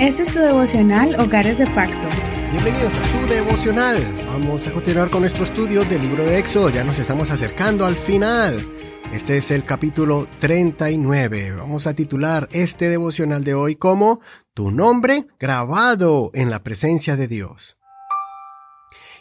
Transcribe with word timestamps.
Este 0.00 0.22
es 0.22 0.32
tu 0.32 0.38
devocional 0.38 1.14
Hogares 1.20 1.58
de 1.58 1.66
Pacto. 1.66 2.08
Bienvenidos 2.52 2.96
a 2.96 3.04
su 3.04 3.26
devocional. 3.26 3.98
Vamos 4.26 4.66
a 4.66 4.72
continuar 4.72 5.10
con 5.10 5.20
nuestro 5.20 5.44
estudio 5.44 5.84
del 5.84 6.02
libro 6.02 6.24
de 6.24 6.38
Éxodo. 6.38 6.70
Ya 6.70 6.82
nos 6.82 6.98
estamos 6.98 7.30
acercando 7.30 7.84
al 7.84 7.96
final. 7.96 8.58
Este 9.12 9.36
es 9.36 9.50
el 9.50 9.64
capítulo 9.64 10.26
39. 10.38 11.52
Vamos 11.52 11.86
a 11.86 11.94
titular 11.94 12.48
este 12.50 12.88
devocional 12.88 13.44
de 13.44 13.54
hoy 13.54 13.76
como 13.76 14.20
Tu 14.54 14.70
nombre 14.70 15.26
grabado 15.38 16.30
en 16.32 16.48
la 16.48 16.62
presencia 16.62 17.16
de 17.16 17.28
Dios. 17.28 17.76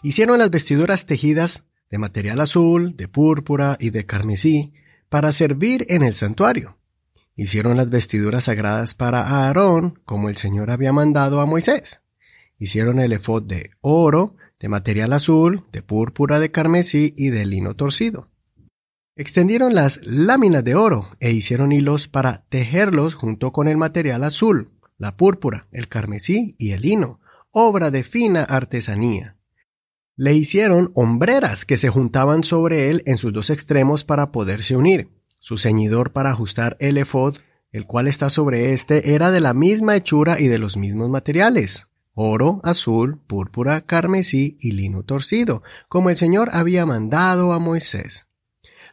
Hicieron 0.02 0.40
las 0.40 0.50
vestiduras 0.50 1.06
tejidas 1.06 1.66
de 1.90 1.98
material 1.98 2.40
azul, 2.40 2.96
de 2.96 3.10
púrpura 3.10 3.76
y 3.80 3.90
de 3.90 4.06
carmesí 4.06 4.72
para 5.10 5.34
servir 5.34 5.86
en 5.90 6.04
el 6.04 6.16
santuario. 6.16 6.79
Hicieron 7.42 7.78
las 7.78 7.90
vestiduras 7.90 8.44
sagradas 8.44 8.96
para 8.96 9.22
Aarón, 9.22 9.98
como 10.04 10.28
el 10.28 10.36
Señor 10.36 10.72
había 10.72 10.92
mandado 10.92 11.40
a 11.40 11.46
Moisés. 11.46 12.02
Hicieron 12.58 13.00
el 13.00 13.14
efod 13.14 13.44
de 13.44 13.72
oro, 13.80 14.36
de 14.60 14.68
material 14.68 15.14
azul, 15.14 15.64
de 15.72 15.82
púrpura 15.82 16.42
de 16.42 16.52
carmesí 16.52 17.14
y 17.16 17.30
de 17.30 17.46
lino 17.46 17.78
torcido. 17.78 18.28
Extendieron 19.16 19.74
las 19.74 20.02
láminas 20.04 20.66
de 20.66 20.76
oro 20.76 21.16
e 21.22 21.32
hicieron 21.32 21.72
hilos 21.72 22.10
para 22.10 22.44
tejerlos 22.50 23.16
junto 23.16 23.54
con 23.54 23.70
el 23.70 23.78
material 23.78 24.26
azul, 24.26 24.72
la 24.98 25.16
púrpura, 25.16 25.70
el 25.72 25.88
carmesí 25.88 26.58
y 26.60 26.72
el 26.72 26.82
lino, 26.82 27.22
obra 27.52 27.90
de 27.90 28.04
fina 28.04 28.44
artesanía. 28.44 29.38
Le 30.18 30.34
hicieron 30.34 30.92
hombreras 30.94 31.64
que 31.64 31.78
se 31.78 31.88
juntaban 31.88 32.44
sobre 32.44 32.90
él 32.90 33.02
en 33.06 33.16
sus 33.16 33.32
dos 33.32 33.50
extremos 33.50 34.04
para 34.04 34.34
poderse 34.34 34.76
unir. 34.76 35.19
Su 35.40 35.58
ceñidor 35.58 36.12
para 36.12 36.30
ajustar 36.30 36.78
el 36.80 36.98
efod, 36.98 37.38
el 37.72 37.86
cual 37.86 38.08
está 38.08 38.30
sobre 38.30 38.74
éste, 38.74 39.16
era 39.16 39.32
de 39.32 39.42
la 39.42 39.54
misma 39.54 39.96
hechura 39.96 40.40
y 40.40 40.48
de 40.48 40.60
los 40.60 40.78
mismos 40.78 41.10
materiales 41.10 41.90
oro, 42.22 42.60
azul, 42.64 43.18
púrpura, 43.28 43.86
carmesí 43.86 44.58
y 44.60 44.74
lino 44.74 45.04
torcido, 45.04 45.64
como 45.88 46.10
el 46.10 46.18
Señor 46.18 46.50
había 46.52 46.86
mandado 46.86 47.54
a 47.54 47.60
Moisés. 47.60 48.28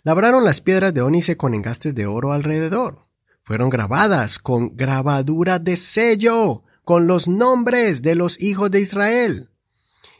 Labraron 0.04 0.44
las 0.44 0.60
piedras 0.60 0.94
de 0.94 1.02
ónice 1.02 1.36
con 1.36 1.52
engastes 1.52 1.94
de 1.96 2.06
oro 2.06 2.32
alrededor. 2.32 3.06
Fueron 3.42 3.68
grabadas 3.68 4.38
con 4.38 4.76
grabadura 4.76 5.58
de 5.58 5.76
sello, 5.76 6.62
con 6.84 7.08
los 7.08 7.26
nombres 7.26 8.00
de 8.02 8.14
los 8.14 8.40
hijos 8.40 8.70
de 8.70 8.80
Israel. 8.80 9.50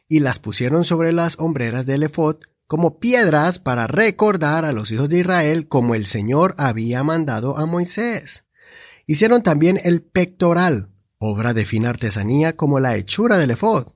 Y 0.09 0.19
las 0.19 0.41
pusieron 0.41 0.85
sobre 0.85 1.13
las 1.13 1.39
hombreras 1.39 1.87
del 1.87 2.03
efod 2.03 2.39
como 2.67 2.99
piedras 2.99 3.59
para 3.59 3.87
recordar 3.87 4.65
a 4.65 4.73
los 4.73 4.91
hijos 4.91 5.09
de 5.09 5.21
Israel 5.21 5.69
como 5.69 5.95
el 5.95 6.07
Señor 6.07 6.55
había 6.59 7.03
mandado 7.03 7.59
a 7.59 7.67
Moisés. 7.67 8.45
Hicieron 9.07 9.43
también 9.43 9.81
el 9.85 10.03
pectoral, 10.03 10.89
obra 11.19 11.55
de 11.55 11.65
fina 11.65 11.91
artesanía 11.91 12.57
como 12.57 12.81
la 12.81 12.97
hechura 12.97 13.39
del 13.39 13.53
efod, 13.53 13.89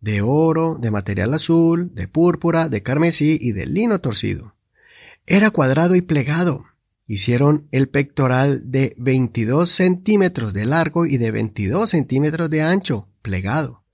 de 0.00 0.22
oro, 0.22 0.76
de 0.80 0.90
material 0.90 1.34
azul, 1.34 1.94
de 1.94 2.08
púrpura, 2.08 2.68
de 2.68 2.82
carmesí 2.82 3.38
y 3.40 3.52
de 3.52 3.66
lino 3.66 4.00
torcido. 4.00 4.54
Era 5.26 5.50
cuadrado 5.50 5.94
y 5.94 6.02
plegado. 6.02 6.64
Hicieron 7.08 7.68
el 7.70 7.88
pectoral 7.88 8.70
de 8.70 8.94
22 8.98 9.68
centímetros 9.70 10.52
de 10.52 10.66
largo 10.66 11.06
y 11.06 11.18
de 11.18 11.30
22 11.30 11.90
centímetros 11.90 12.50
de 12.50 12.62
ancho, 12.62 13.08
plegado. 13.22 13.84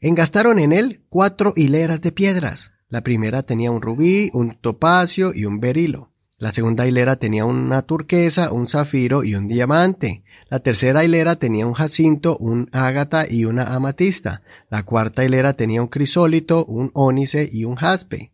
Engastaron 0.00 0.58
en 0.58 0.72
él 0.72 1.02
cuatro 1.08 1.54
hileras 1.56 2.02
de 2.02 2.12
piedras. 2.12 2.72
La 2.88 3.02
primera 3.02 3.42
tenía 3.42 3.70
un 3.70 3.82
rubí, 3.82 4.30
un 4.32 4.54
topacio 4.54 5.32
y 5.34 5.44
un 5.44 5.60
berilo. 5.60 6.10
La 6.38 6.52
segunda 6.52 6.86
hilera 6.86 7.16
tenía 7.16 7.44
una 7.44 7.82
turquesa, 7.82 8.52
un 8.52 8.66
zafiro 8.66 9.24
y 9.24 9.34
un 9.34 9.48
diamante. 9.48 10.22
La 10.48 10.60
tercera 10.60 11.04
hilera 11.04 11.36
tenía 11.36 11.66
un 11.66 11.74
jacinto, 11.74 12.38
un 12.38 12.70
ágata 12.72 13.26
y 13.28 13.44
una 13.44 13.74
amatista. 13.74 14.42
La 14.70 14.84
cuarta 14.84 15.24
hilera 15.24 15.54
tenía 15.54 15.82
un 15.82 15.88
crisólito, 15.88 16.64
un 16.64 16.90
ónice 16.94 17.48
y 17.52 17.64
un 17.64 17.74
jaspe. 17.74 18.32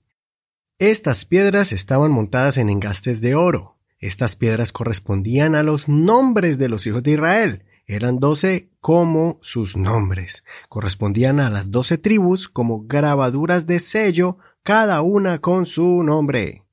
Estas 0.78 1.24
piedras 1.24 1.72
estaban 1.72 2.12
montadas 2.12 2.56
en 2.56 2.68
engastes 2.68 3.20
de 3.20 3.34
oro. 3.34 3.78
Estas 3.98 4.36
piedras 4.36 4.70
correspondían 4.70 5.54
a 5.54 5.62
los 5.62 5.88
nombres 5.88 6.58
de 6.58 6.68
los 6.68 6.86
hijos 6.86 7.02
de 7.02 7.12
Israel. 7.12 7.64
Eran 7.86 8.18
doce 8.18 8.70
como 8.80 9.38
sus 9.42 9.76
nombres. 9.76 10.44
Correspondían 10.68 11.38
a 11.38 11.50
las 11.50 11.70
doce 11.70 11.98
tribus 11.98 12.48
como 12.48 12.86
grabaduras 12.86 13.66
de 13.66 13.78
sello, 13.78 14.38
cada 14.62 15.02
una 15.02 15.40
con 15.40 15.66
su 15.66 16.02
nombre. 16.02 16.64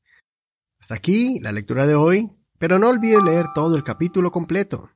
Hasta 0.80 0.96
aquí 0.96 1.40
la 1.42 1.52
lectura 1.52 1.86
de 1.86 1.96
hoy, 1.96 2.30
pero 2.58 2.80
no 2.80 2.90
olvides 2.90 3.24
leer 3.24 3.48
todo 3.54 3.76
el 3.76 3.84
capítulo 3.84 4.32
completo. 4.32 4.90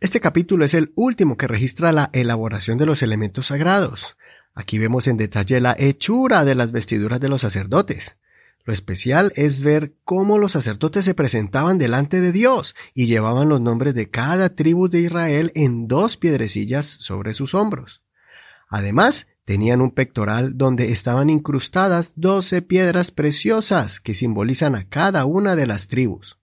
Este 0.00 0.20
capítulo 0.20 0.64
es 0.64 0.74
el 0.74 0.92
último 0.96 1.38
que 1.38 1.48
registra 1.48 1.90
la 1.92 2.10
elaboración 2.12 2.76
de 2.76 2.84
los 2.84 3.02
elementos 3.02 3.46
sagrados. 3.46 4.18
Aquí 4.54 4.78
vemos 4.78 5.06
en 5.08 5.16
detalle 5.16 5.60
la 5.60 5.74
hechura 5.78 6.44
de 6.44 6.54
las 6.54 6.70
vestiduras 6.70 7.20
de 7.20 7.28
los 7.28 7.40
sacerdotes. 7.40 8.18
Lo 8.64 8.72
especial 8.72 9.32
es 9.36 9.60
ver 9.60 9.94
cómo 10.04 10.38
los 10.38 10.52
sacerdotes 10.52 11.04
se 11.04 11.14
presentaban 11.14 11.76
delante 11.76 12.22
de 12.22 12.32
Dios 12.32 12.74
y 12.94 13.06
llevaban 13.06 13.50
los 13.50 13.60
nombres 13.60 13.94
de 13.94 14.08
cada 14.08 14.54
tribu 14.54 14.88
de 14.88 15.00
Israel 15.00 15.52
en 15.54 15.86
dos 15.86 16.16
piedrecillas 16.16 16.86
sobre 16.86 17.34
sus 17.34 17.54
hombros. 17.54 18.02
Además, 18.68 19.26
tenían 19.44 19.82
un 19.82 19.90
pectoral 19.90 20.56
donde 20.56 20.92
estaban 20.92 21.28
incrustadas 21.28 22.14
doce 22.16 22.62
piedras 22.62 23.10
preciosas 23.10 24.00
que 24.00 24.14
simbolizan 24.14 24.74
a 24.74 24.88
cada 24.88 25.26
una 25.26 25.56
de 25.56 25.66
las 25.66 25.86
tribus. 25.86 26.38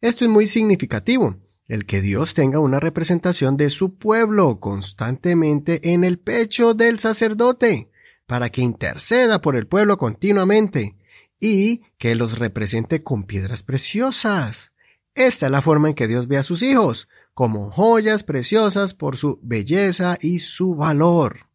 Esto 0.00 0.24
es 0.24 0.30
muy 0.30 0.46
significativo, 0.46 1.36
el 1.66 1.84
que 1.84 2.00
Dios 2.00 2.32
tenga 2.32 2.60
una 2.60 2.80
representación 2.80 3.58
de 3.58 3.68
su 3.68 3.96
pueblo 3.96 4.58
constantemente 4.58 5.92
en 5.92 6.02
el 6.02 6.18
pecho 6.18 6.72
del 6.72 6.98
sacerdote, 6.98 7.90
para 8.26 8.48
que 8.48 8.62
interceda 8.62 9.42
por 9.42 9.54
el 9.54 9.66
pueblo 9.66 9.98
continuamente, 9.98 10.96
y 11.40 11.82
que 11.98 12.14
los 12.14 12.38
represente 12.38 13.02
con 13.02 13.24
piedras 13.24 13.62
preciosas. 13.62 14.72
Esta 15.14 15.46
es 15.46 15.52
la 15.52 15.62
forma 15.62 15.88
en 15.88 15.94
que 15.94 16.08
Dios 16.08 16.28
ve 16.28 16.38
a 16.38 16.42
sus 16.42 16.62
hijos, 16.62 17.08
como 17.34 17.70
joyas 17.70 18.22
preciosas 18.22 18.94
por 18.94 19.16
su 19.16 19.38
belleza 19.42 20.16
y 20.20 20.38
su 20.38 20.74
valor. 20.74 21.48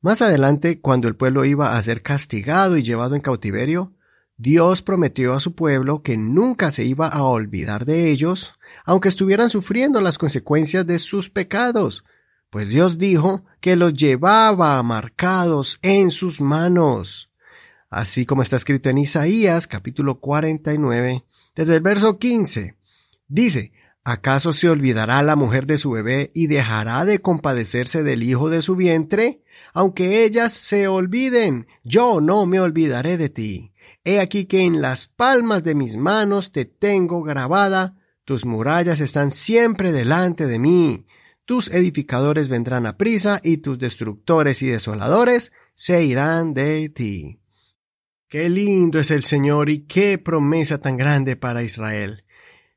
Más 0.00 0.22
adelante, 0.22 0.80
cuando 0.80 1.08
el 1.08 1.16
pueblo 1.16 1.44
iba 1.44 1.76
a 1.76 1.82
ser 1.82 2.02
castigado 2.02 2.76
y 2.76 2.82
llevado 2.82 3.16
en 3.16 3.20
cautiverio, 3.20 3.92
Dios 4.36 4.82
prometió 4.82 5.32
a 5.32 5.40
su 5.40 5.54
pueblo 5.54 6.02
que 6.02 6.16
nunca 6.16 6.70
se 6.70 6.84
iba 6.84 7.08
a 7.08 7.22
olvidar 7.24 7.86
de 7.86 8.10
ellos, 8.10 8.58
aunque 8.84 9.08
estuvieran 9.08 9.48
sufriendo 9.48 10.00
las 10.00 10.18
consecuencias 10.18 10.86
de 10.86 10.98
sus 10.98 11.30
pecados, 11.30 12.04
pues 12.50 12.68
Dios 12.68 12.98
dijo 12.98 13.44
que 13.60 13.76
los 13.76 13.94
llevaba 13.94 14.82
marcados 14.82 15.78
en 15.82 16.10
sus 16.10 16.40
manos. 16.40 17.30
Así 17.88 18.26
como 18.26 18.42
está 18.42 18.56
escrito 18.56 18.90
en 18.90 18.98
Isaías 18.98 19.66
capítulo 19.66 20.20
49, 20.20 21.24
desde 21.54 21.76
el 21.76 21.80
verso 21.80 22.18
15, 22.18 22.76
dice, 23.28 23.72
¿acaso 24.04 24.52
se 24.52 24.68
olvidará 24.68 25.22
la 25.22 25.36
mujer 25.36 25.66
de 25.66 25.78
su 25.78 25.90
bebé 25.90 26.30
y 26.34 26.48
dejará 26.48 27.04
de 27.04 27.20
compadecerse 27.20 28.02
del 28.02 28.22
hijo 28.22 28.50
de 28.50 28.62
su 28.62 28.76
vientre? 28.76 29.42
Aunque 29.72 30.24
ellas 30.24 30.52
se 30.52 30.88
olviden, 30.88 31.66
yo 31.84 32.20
no 32.20 32.46
me 32.46 32.60
olvidaré 32.60 33.16
de 33.16 33.28
ti 33.28 33.72
He 34.06 34.20
aquí 34.20 34.44
que 34.44 34.60
en 34.60 34.80
las 34.80 35.08
palmas 35.08 35.64
de 35.64 35.74
mis 35.74 35.96
manos 35.96 36.52
te 36.52 36.64
tengo 36.64 37.24
grabada, 37.24 37.96
tus 38.24 38.44
murallas 38.44 39.00
están 39.00 39.32
siempre 39.32 39.90
delante 39.90 40.46
de 40.46 40.60
mí. 40.60 41.06
Tus 41.44 41.68
edificadores 41.68 42.48
vendrán 42.48 42.86
a 42.86 42.98
prisa 42.98 43.40
y 43.42 43.56
tus 43.56 43.80
destructores 43.80 44.62
y 44.62 44.68
desoladores 44.68 45.50
se 45.74 46.04
irán 46.04 46.54
de 46.54 46.88
ti. 46.88 47.40
Qué 48.28 48.48
lindo 48.48 48.98
es 48.98 49.12
el 49.12 49.22
Señor 49.22 49.70
y 49.70 49.86
qué 49.86 50.18
promesa 50.18 50.78
tan 50.78 50.96
grande 50.96 51.36
para 51.36 51.62
Israel. 51.62 52.24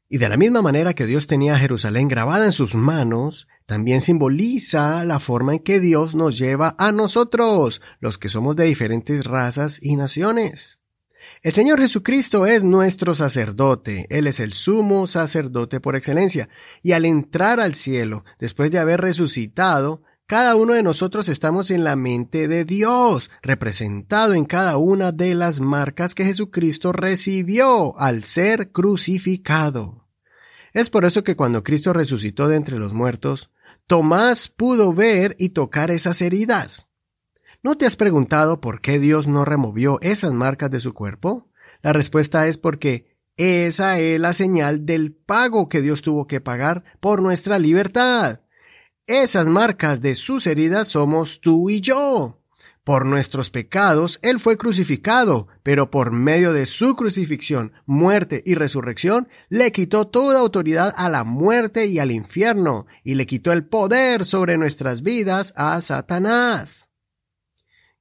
Y 0.07 0.19
de 0.19 0.29
la 0.29 0.37
misma 0.37 0.61
manera 0.61 0.93
que 0.93 1.07
Dios 1.07 1.25
tenía 1.25 1.55
a 1.55 1.59
Jerusalén 1.59 2.07
grabada 2.07 2.45
en 2.45 2.51
sus 2.51 2.75
manos, 2.75 3.47
también 3.65 4.01
simboliza 4.01 5.03
la 5.05 5.19
forma 5.19 5.53
en 5.53 5.59
que 5.59 5.79
Dios 5.79 6.13
nos 6.13 6.37
lleva 6.37 6.75
a 6.77 6.91
nosotros, 6.91 7.81
los 7.99 8.19
que 8.19 8.29
somos 8.29 8.55
de 8.57 8.65
diferentes 8.65 9.25
razas 9.25 9.79
y 9.81 9.95
naciones. 9.95 10.77
El 11.41 11.53
Señor 11.53 11.79
Jesucristo 11.79 12.45
es 12.45 12.63
nuestro 12.63 13.15
sacerdote, 13.15 14.05
Él 14.11 14.27
es 14.27 14.39
el 14.39 14.53
sumo 14.53 15.07
sacerdote 15.07 15.79
por 15.79 15.95
excelencia, 15.95 16.47
y 16.83 16.91
al 16.91 17.05
entrar 17.05 17.59
al 17.59 17.73
cielo, 17.73 18.23
después 18.37 18.69
de 18.69 18.77
haber 18.77 19.01
resucitado, 19.01 20.03
cada 20.29 20.55
uno 20.55 20.73
de 20.73 20.83
nosotros 20.83 21.27
estamos 21.27 21.71
en 21.71 21.83
la 21.83 21.95
mente 21.95 22.47
de 22.47 22.63
Dios, 22.63 23.31
representado 23.41 24.35
en 24.35 24.45
cada 24.45 24.77
una 24.77 25.11
de 25.11 25.33
las 25.33 25.59
marcas 25.59 26.13
que 26.13 26.23
Jesucristo 26.23 26.91
recibió 26.91 27.97
al 27.97 28.23
ser 28.23 28.71
crucificado. 28.71 30.07
Es 30.71 30.91
por 30.91 31.05
eso 31.05 31.23
que 31.23 31.35
cuando 31.35 31.63
Cristo 31.63 31.93
resucitó 31.93 32.47
de 32.47 32.57
entre 32.57 32.77
los 32.77 32.93
muertos, 32.93 33.49
Tomás 33.87 34.49
pudo 34.49 34.93
ver 34.93 35.35
y 35.39 35.49
tocar 35.49 35.89
esas 35.89 36.21
heridas. 36.21 36.89
¿No 37.63 37.75
te 37.75 37.87
has 37.87 37.95
preguntado 37.95 38.61
por 38.61 38.81
qué 38.81 38.99
Dios 38.99 39.25
no 39.25 39.45
removió 39.45 39.97
esas 40.03 40.31
marcas 40.31 40.69
de 40.69 40.79
su 40.79 40.93
cuerpo? 40.93 41.49
La 41.81 41.91
respuesta 41.91 42.47
es 42.47 42.59
porque 42.59 43.17
Esa 43.35 43.97
es 43.97 44.19
la 44.19 44.33
señal 44.33 44.85
del 44.85 45.11
pago 45.11 45.69
que 45.69 45.81
Dios 45.81 46.03
tuvo 46.03 46.27
que 46.27 46.39
pagar 46.39 46.83
por 46.99 47.19
nuestra 47.19 47.57
libertad. 47.57 48.41
Esas 49.09 49.47
marcas 49.47 50.01
de 50.01 50.13
sus 50.13 50.45
heridas 50.45 50.89
somos 50.89 51.41
tú 51.41 51.71
y 51.71 51.81
yo. 51.81 52.43
Por 52.83 53.07
nuestros 53.07 53.49
pecados 53.49 54.19
Él 54.21 54.39
fue 54.39 54.55
crucificado, 54.55 55.47
pero 55.63 55.89
por 55.89 56.11
medio 56.11 56.53
de 56.53 56.67
su 56.67 56.95
crucifixión, 56.95 57.73
muerte 57.87 58.43
y 58.45 58.53
resurrección, 58.53 59.27
le 59.49 59.71
quitó 59.71 60.05
toda 60.05 60.39
autoridad 60.39 60.93
a 60.95 61.09
la 61.09 61.23
muerte 61.23 61.87
y 61.87 61.97
al 61.97 62.11
infierno, 62.11 62.85
y 63.03 63.15
le 63.15 63.25
quitó 63.25 63.51
el 63.51 63.65
poder 63.65 64.25
sobre 64.25 64.59
nuestras 64.59 65.01
vidas 65.01 65.55
a 65.55 65.81
Satanás. 65.81 66.91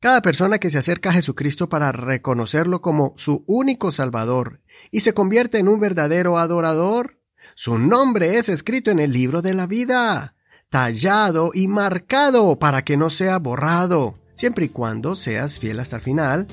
Cada 0.01 0.21
persona 0.21 0.59
que 0.59 0.69
se 0.69 0.77
acerca 0.77 1.09
a 1.09 1.15
Jesucristo 1.15 1.71
para 1.71 1.91
reconocerlo 1.91 2.83
como 2.83 3.15
su 3.17 3.45
único 3.47 3.93
Salvador 3.93 4.61
y 4.91 5.01
se 5.01 5.15
convierte 5.15 5.57
en 5.57 5.69
un 5.69 5.81
verdadero 5.81 6.37
adorador, 6.37 7.19
su 7.55 7.79
nombre 7.79 8.37
es 8.37 8.51
escrito 8.51 8.91
en 8.91 8.99
el 8.99 9.15
libro 9.15 9.41
de 9.41 9.55
la 9.55 9.67
vida, 9.67 10.35
tallado 10.71 11.51
y 11.55 11.67
marcado 11.67 12.59
para 12.59 12.83
que 12.83 12.97
no 12.97 13.11
sea 13.11 13.39
borrado, 13.39 14.19
siempre 14.35 14.67
y 14.67 14.69
cuando 14.69 15.17
seas 15.17 15.59
fiel 15.59 15.81
hasta 15.81 15.97
el 15.97 16.03
final, 16.03 16.47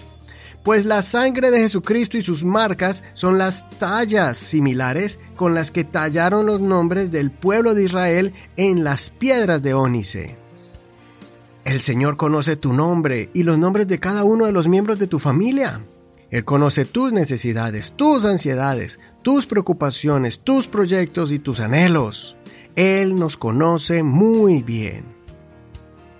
pues 0.63 0.85
la 0.85 1.01
sangre 1.01 1.51
de 1.51 1.59
Jesucristo 1.59 2.17
y 2.17 2.21
sus 2.21 2.43
marcas 2.43 3.03
son 3.13 3.37
las 3.37 3.69
tallas 3.77 4.37
similares 4.37 5.19
con 5.35 5.53
las 5.53 5.69
que 5.69 5.83
tallaron 5.83 6.45
los 6.45 6.59
nombres 6.59 7.11
del 7.11 7.29
pueblo 7.29 7.75
de 7.75 7.83
Israel 7.83 8.33
en 8.55 8.83
las 8.83 9.09
piedras 9.09 9.61
de 9.61 9.73
ónice. 9.73 10.37
El 11.65 11.81
Señor 11.81 12.17
conoce 12.17 12.55
tu 12.55 12.73
nombre 12.73 13.29
y 13.33 13.43
los 13.43 13.57
nombres 13.57 13.87
de 13.87 13.99
cada 13.99 14.23
uno 14.23 14.45
de 14.45 14.51
los 14.53 14.67
miembros 14.67 14.97
de 14.97 15.07
tu 15.07 15.19
familia. 15.19 15.81
Él 16.31 16.45
conoce 16.45 16.85
tus 16.85 17.11
necesidades, 17.11 17.93
tus 17.95 18.25
ansiedades, 18.25 18.99
tus 19.21 19.45
preocupaciones, 19.45 20.39
tus 20.39 20.67
proyectos 20.67 21.31
y 21.31 21.39
tus 21.39 21.59
anhelos. 21.59 22.37
Él 22.75 23.15
nos 23.15 23.37
conoce 23.37 24.03
muy 24.03 24.61
bien. 24.61 25.15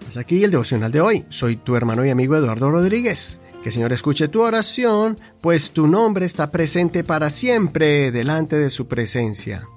Hasta 0.08 0.22
aquí 0.22 0.44
el 0.44 0.52
devocional 0.52 0.92
de 0.92 1.02
hoy. 1.02 1.26
Soy 1.30 1.58
tu 1.58 1.76
hermano 1.76 2.06
y 2.06 2.10
amigo 2.10 2.36
Eduardo 2.36 2.72
Rodríguez. 2.72 3.40
Que 3.62 3.70
el 3.70 3.74
Señor 3.74 3.94
escuche 3.94 4.28
tu 4.28 4.42
oración, 4.42 5.20
pues 5.42 5.72
tu 5.72 5.88
nombre 5.88 6.26
está 6.26 6.52
presente 6.52 7.04
para 7.04 7.30
siempre 7.30 8.12
delante 8.12 8.58
de 8.58 8.70
su 8.70 8.88
presencia. 8.88 9.68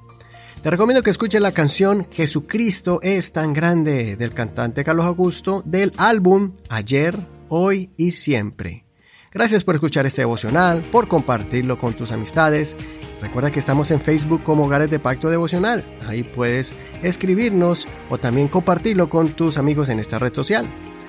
Te 0.62 0.70
recomiendo 0.70 1.02
que 1.02 1.10
escuches 1.10 1.40
la 1.40 1.52
canción 1.52 2.06
Jesucristo 2.10 3.00
es 3.02 3.32
tan 3.32 3.54
grande 3.54 4.16
del 4.16 4.34
cantante 4.34 4.84
Carlos 4.84 5.06
Augusto 5.06 5.62
del 5.64 5.92
álbum 5.96 6.52
Ayer, 6.68 7.16
Hoy 7.48 7.90
y 7.96 8.10
Siempre. 8.10 8.84
Gracias 9.32 9.64
por 9.64 9.76
escuchar 9.76 10.04
este 10.04 10.22
devocional, 10.22 10.82
por 10.82 11.06
compartirlo 11.06 11.78
con 11.78 11.94
tus 11.94 12.12
amistades. 12.12 12.76
Recuerda 13.20 13.50
que 13.50 13.58
estamos 13.58 13.90
en 13.90 14.00
Facebook 14.00 14.42
como 14.42 14.64
Hogares 14.64 14.90
de 14.90 14.98
Pacto 14.98 15.28
Devocional. 15.28 15.84
Ahí 16.06 16.22
puedes 16.22 16.74
escribirnos 17.02 17.88
o 18.10 18.18
también 18.18 18.48
compartirlo 18.48 19.08
con 19.08 19.30
tus 19.30 19.58
amigos 19.58 19.88
en 19.88 19.98
esta 19.98 20.18
red 20.18 20.32
social. 20.32 20.66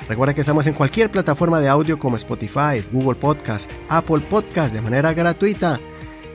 Recuerda 0.07 0.33
que 0.33 0.41
estamos 0.41 0.65
en 0.65 0.73
cualquier 0.73 1.11
plataforma 1.11 1.61
de 1.61 1.69
audio 1.69 1.99
como 1.99 2.15
Spotify, 2.15 2.83
Google 2.91 3.19
Podcast, 3.19 3.69
Apple 3.89 4.21
Podcast 4.27 4.73
de 4.73 4.81
manera 4.81 5.13
gratuita 5.13 5.79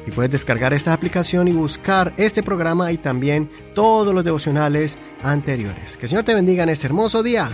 y 0.07 0.11
puedes 0.11 0.31
descargar 0.31 0.73
esta 0.75 0.93
aplicación 0.93 1.49
y 1.49 1.53
buscar 1.53 2.13
este 2.17 2.43
programa 2.43 2.93
y 2.93 2.99
también 2.99 3.51
todos 3.75 4.15
los 4.15 4.23
devocionales 4.23 4.99
anteriores. 5.23 5.97
Que 5.97 6.07
el 6.07 6.11
Señor 6.11 6.25
te 6.25 6.35
bendiga 6.35 6.63
en 6.63 6.69
este 6.69 6.87
hermoso 6.87 7.23
día. 7.23 7.49